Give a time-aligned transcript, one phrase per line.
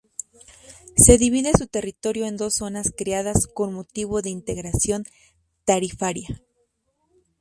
[0.97, 5.03] Se divide su territorio en dos zonas creadas con motivo de integración
[5.63, 6.41] tarifaria.